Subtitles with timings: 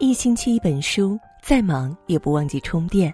[0.00, 3.12] 一星期一本书，再忙也不忘记充电。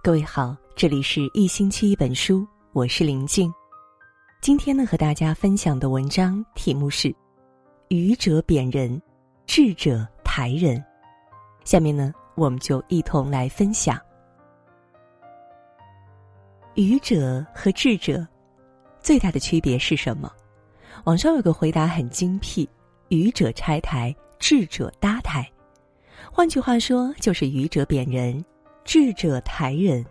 [0.00, 3.52] 各位好，这里是一星期一本书，我是林静。
[4.40, 7.12] 今天呢，和大家分享的文章题目是
[7.90, 9.00] “愚者贬人，
[9.44, 10.82] 智者抬人”。
[11.66, 13.98] 下面呢，我们就一同来分享。
[16.74, 18.24] 愚者和智者
[19.00, 20.30] 最大的区别是什么？
[21.06, 22.68] 网上有个回答很精辟：
[23.08, 25.50] 愚者拆台，智者搭台。
[26.32, 28.42] 换句话说，就是愚者贬人，
[28.84, 30.04] 智者抬人。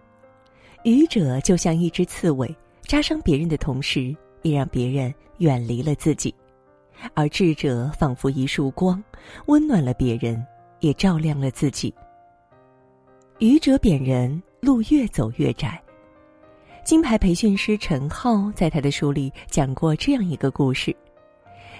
[0.84, 6.32] 愚者就像一只刺猬，扎伤别人的同时，也让别人远离了自己；
[7.13, 9.02] 而智者仿佛一束光，
[9.48, 10.46] 温暖了别人，
[10.82, 11.94] 也照亮了自己。
[13.40, 15.82] 愚者贬人，路越走越窄。
[16.84, 20.96] 金牌培训师陈浩在他的书里讲过这样一个故事：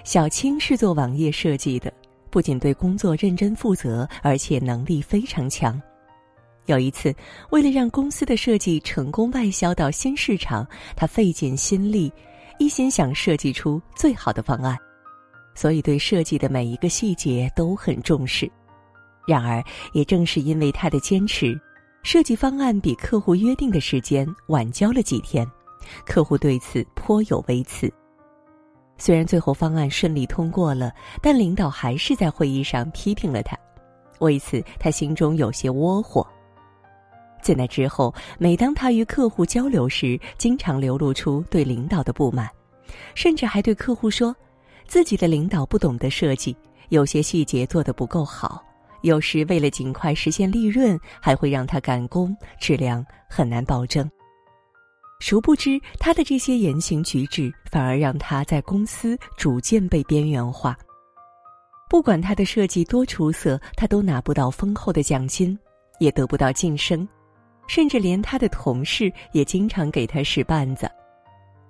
[0.02, 1.92] 小青是做网页设计的。
[2.30, 5.80] 不仅对工作认真负责，而且能力非常强。
[6.66, 7.12] 有一次，
[7.50, 12.12] 为了让公司的设计成功外销到新市场，他费尽心力，
[12.58, 14.78] 一心想设计出最好的方案，
[15.54, 18.48] 所以对设计的每一个细节都很重视。
[19.26, 21.58] 然而，也正是因为他的坚持，
[22.02, 25.46] 设计方案比客户约定的时间晚交了几天，
[26.06, 27.92] 客户对此颇有微词。
[29.00, 33.56] 虽然最后方案顺利通过了，但领导还是在会议上批评了他。
[34.18, 36.24] 为此，他心中有些窝火。
[37.40, 42.46] 在那之后，每当他与客户交流时，经常流露出对领导的不满，
[43.14, 44.36] 甚至还对客户说，
[44.86, 46.54] 自己的领导不懂得设计，
[46.90, 48.62] 有些细节做得不够好，
[49.00, 54.08] 有时为了尽快实现利润，还会让他赶工，质量很难保证。
[55.20, 60.76] 殊不知，他的这些言行举止反而让他在公司逐渐被边缘化。
[61.88, 65.56] 不管他的设计多出色，他都拿不到丰厚的奖金，
[65.98, 67.06] 也得不到晋升，
[67.68, 70.90] 甚至连他的同事也经常给他使绊子。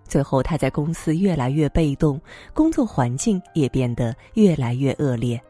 [0.05, 2.21] 最后，他在公司越来越被动，
[2.53, 5.41] 工作环境也变得越来越恶劣。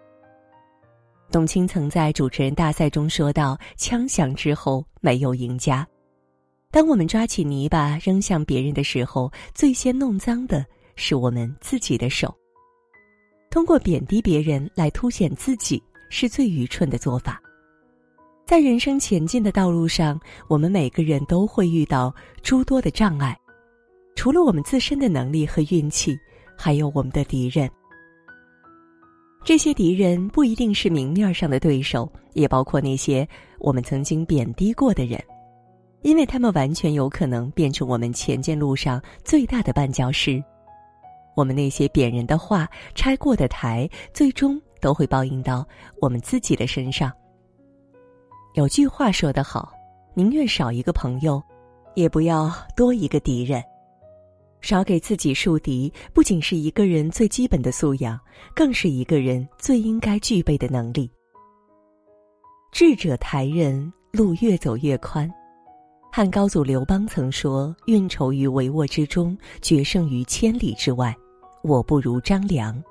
[1.31, 5.87] 董卿曾在主持人大赛中说道：“枪响之后，没有赢家。”
[6.73, 10.65] 当我们抓起泥巴扔向别人的时候，最先弄脏的
[10.95, 12.33] 是我们自己的手。
[13.51, 17.43] 通过贬低别人来凸显自己，是最愚蠢的做法。
[18.47, 23.37] 在人生前进的道路上，我们每个人都会遇到诸多的障碍，
[24.15, 26.17] 除了我们自身的能力和运气，
[26.57, 27.69] 还有我们的敌人。
[29.43, 33.29] 这些敌人不一定是明面上的对手，也包括那些
[33.59, 35.21] 我们曾经贬低过的人。
[36.03, 40.43] 因为他们完全有可能变成我们前进路上最大的绊脚石，
[41.37, 45.67] 我们那些贬人的话、拆过的台，最终都会报应到
[46.01, 47.13] 我们自己的身上。
[48.55, 49.73] 有句话说得好
[50.15, 51.43] ：“宁愿少一个朋友，
[51.95, 53.63] 也不要多一个敌人。”
[54.61, 58.19] 少给自己树敌，不仅是一个人最基本的素养，
[58.55, 61.11] 更是一个人最应该具备的能力。
[62.73, 65.31] 智者抬人，路越走越宽。
[66.13, 71.15] 汉高祖刘邦曾说：“运筹于帷幄之中，决胜于千里之外。
[71.63, 72.83] 我不如张良，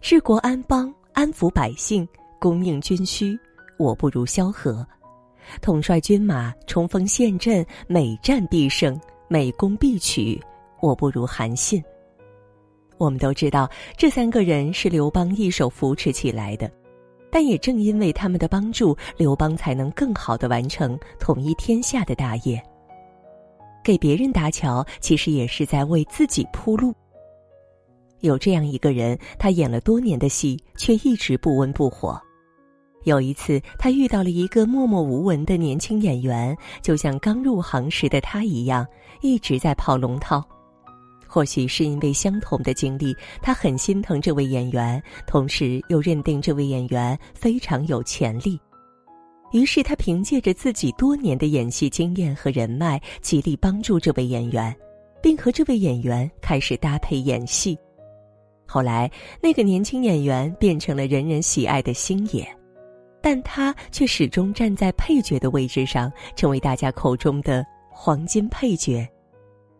[0.00, 2.08] 治国安邦，安抚百姓，
[2.40, 3.38] 供应军需。
[3.78, 4.86] 我不如萧何，
[5.60, 10.40] 统帅军马，冲锋陷阵，每战必胜，每攻必取。
[10.80, 11.84] 我不如韩信。”
[12.96, 16.70] 我们都知道，这三个人是刘邦一手扶持起来的。
[17.30, 22.62] 但也正因为他们的帮助，刘邦才能更好的完成统一天下的大业。
[23.84, 26.94] 给别人搭桥，其实也是在为自己铺路。
[28.20, 32.20] 有这样一个人，他演了多年的戏，却一直不温不火。
[33.04, 38.84] 有一次，他遇到了一个默默无闻的年轻演员，就像刚入行时的他一样，
[39.20, 40.44] 一直在跑龙套。
[41.28, 48.58] 或许是因为相同的经历，他很心疼这位演员，同时又认定这位演员非常有潜力。
[49.52, 54.74] 于是他凭借着自己多年的演戏经验和人脉，极力帮助这位演员，
[55.22, 57.78] 并和这位演员开始搭配演戏。
[58.66, 59.08] 后来，
[59.40, 62.44] 那个年轻演员变成了人人喜爱的星爷，
[63.22, 69.08] 但他却始终站在配角的位置上，成为大家口中的黄金配角。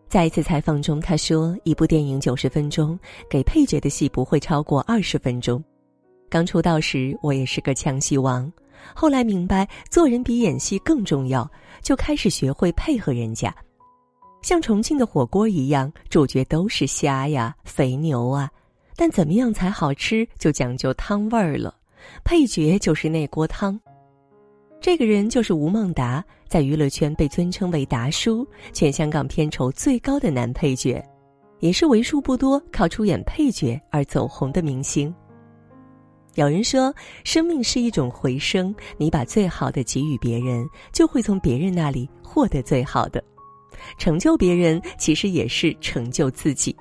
[0.09, 2.97] 在一次采访中，他说：“一部电影九十分钟，
[3.29, 5.61] 给配角的戏不会超过二十分钟。
[6.29, 8.49] 刚出道时，我也是个抢戏王，
[8.93, 11.49] 后来明白做人比演戏更重要，
[11.81, 13.53] 就开始学会配合人家。
[14.41, 18.49] 像重庆的火锅一样，主角都是虾呀、肥牛啊，
[18.95, 21.75] 但怎么样才好吃，就讲究汤味儿了。
[22.23, 23.77] 配角就是那锅汤。
[24.79, 31.03] 这个人就是吴孟达，在娱乐圈被尊称为“达叔”，全香港片酬最高的男配角，
[31.59, 35.13] 也是为数不多靠出演配角而走红的明星。
[36.35, 43.23] 有人说，生命是一种回声，你把最好的给予别人，就会从别人那里获得最好的。
[43.97, 46.75] 成就别人，其实也是成就自己。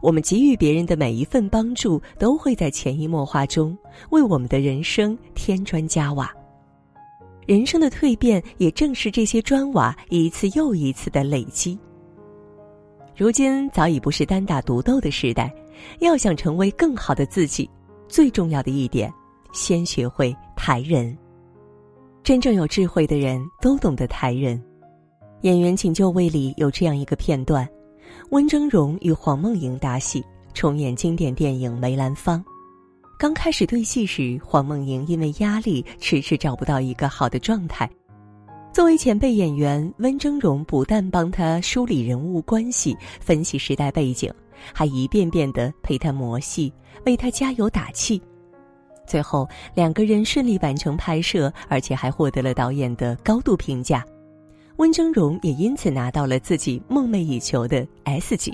[0.00, 3.76] 我们给予别人的每一份帮助，都会在潜移默化中
[4.10, 6.32] 为我们的人生添砖加瓦。
[7.46, 11.78] 人生的蜕变，也正是这些砖瓦一次又一次的累积。
[13.16, 15.54] 如今早已不是单打独斗的时代，
[16.00, 17.70] 要想成为更好的自己，
[18.08, 19.12] 最重要的一点，
[19.52, 21.16] 先学会抬人。
[22.24, 24.60] 真正有智慧的人都懂得抬人。
[25.42, 27.66] 演员请就位里有这样一个片段：
[28.30, 32.44] 温峥嵘与黄梦莹搭戏，重演经典电影《梅兰芳》。
[33.18, 37.88] 刚开始对戏时，黄梦莹因为压力迟迟找不到一个好的状态。
[38.74, 44.30] 作为前辈演员，温峥嵘不但帮他梳理人物关系、分析时代背景，
[44.74, 46.70] 还一遍遍的陪他磨戏，
[47.06, 48.20] 为他加油打气。
[49.06, 54.04] 最后，两个人顺利完成拍摄，而且还获得了导演的高度评价。
[54.76, 58.52] 温峥嵘也因此拿到了自己梦寐以求的 S 级。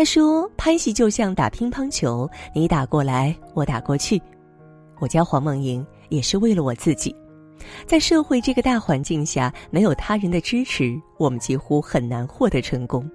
[0.00, 4.18] 他说：“拍戏就像打乒乓球，你打过来，我打过去。
[4.98, 7.14] 我教黄梦莹也是为了我自己。
[7.84, 13.06] 在社会这个大环境下，没有他人的支持，我们几乎很难获得成功。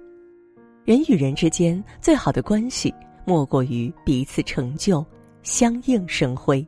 [0.84, 2.94] 人与人之间最好的关系，
[3.24, 5.04] 莫过于彼此成就，
[5.42, 6.64] 相映生辉。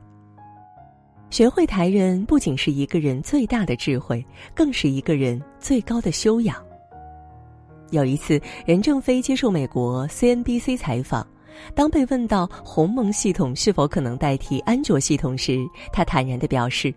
[1.31, 6.57] 学会抬人，不仅是一个人最大的智慧，更是一个人最高的修养。”
[7.91, 11.27] 有一次，任正非接受美国 CNBC 采访，
[11.75, 16.95] 当被问到鸿蒙系统是否可能代替安卓系统时，他坦然地表示：“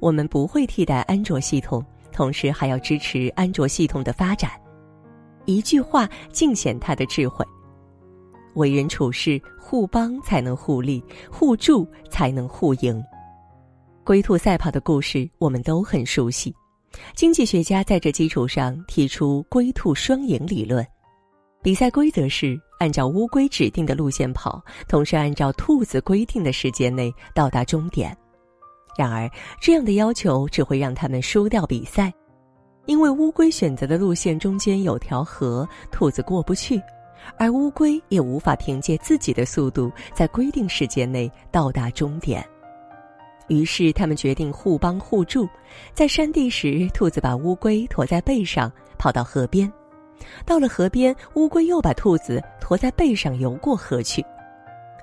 [0.00, 4.50] 我们不会替代安卓系统，同时还要支持安卓系统的发展。”
[5.44, 7.44] 一句话尽显他的智慧。
[8.54, 13.02] 为人处事，互帮才能互利，互助才能互赢。
[14.04, 16.54] 龟兔赛跑的故事，我们都很熟悉。
[17.14, 20.86] 经济学家在这基础上提出“龟兔双赢”理论。
[21.62, 28.14] 比赛规则是按照乌龟指定的路线跑，同时按照兔子规定的时间内到达终点。
[28.98, 29.28] 然而，
[29.60, 32.12] 这样的要求只会让他们输掉比赛，
[32.84, 36.80] 因为乌龟选择的路线中间有条河，兔子过不去，
[37.38, 42.46] 而乌龟也无法凭借自己的速度在规定时间内到达终点。
[43.48, 45.48] 于是他们决定互帮互助，
[45.92, 49.70] 在山地时，兔子把乌龟驮在背上跑到河边；
[50.46, 54.24] 到了河边，乌龟又把兔子驮在背上游过河去。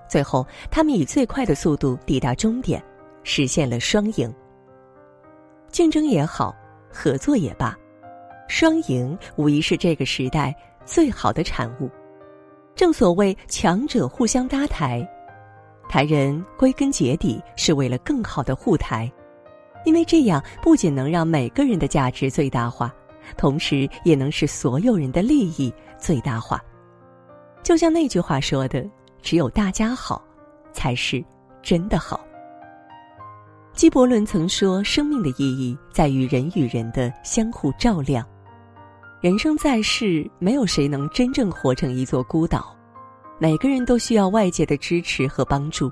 [0.10, 2.84] 最后，他们以最快的速度抵达终点，
[3.24, 4.34] 实现了双赢。
[5.70, 6.56] 竞争也好，
[6.92, 7.78] 合作也罢，
[8.48, 10.54] 双赢无疑是这个时代
[10.84, 11.90] 最好的产物。
[12.76, 15.08] 正所谓强者互相搭台。
[15.92, 19.12] 抬人归根结底是为了更好的护台，
[19.84, 22.96] 因为这样不仅能让每个人的价值最大化，
[23.36, 26.64] 同时也能使所有人的利益最大化。
[27.62, 28.90] 就像那句话说的
[29.22, 30.24] ：“只有大家好，
[30.72, 31.22] 才是
[31.62, 32.26] 真的好。”
[33.76, 38.26] 纪伯伦曾说：“生命的意义在于人与人的相互照亮。
[39.20, 42.74] 人生在世，没有谁能真正活成一座孤岛。”
[43.42, 45.92] 每个人都需要外界的支持和帮助。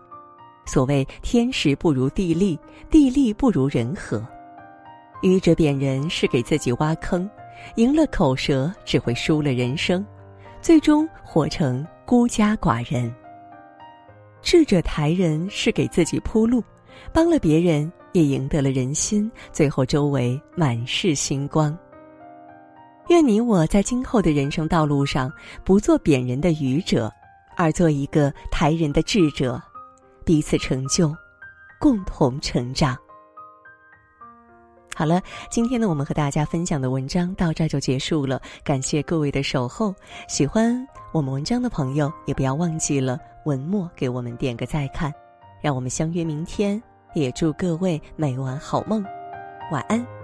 [0.68, 2.60] 所谓天时不如地利，
[2.91, 4.24] 地利不如人和。
[5.24, 7.27] 愚者贬人是给自己挖坑，
[7.74, 10.06] 赢了口舌只会输了人生，
[10.62, 13.12] 最终活成孤家寡人。
[14.44, 16.63] 智者抬人是给自己铺路，
[17.12, 21.75] 帮了别人也赢得了人心，最后周围满是星光。
[23.08, 27.12] 愿你我在今后的人生道路上，不做贬人的愚者。
[27.60, 29.62] 而做一个抬人的智者，
[30.24, 31.13] 彼此成就，
[31.78, 32.98] 共同成长。
[34.96, 38.42] 好了，今天呢，我们和大家分享的文章到这就结束了。
[38.63, 39.94] 感谢各位的守候，
[40.30, 45.13] 喜欢我们文章的朋友也不要忘记了文末给我们点个再看，
[45.62, 46.82] 让我们相约明天。
[47.13, 49.04] 也祝各位每晚好梦，
[49.72, 50.19] 晚安。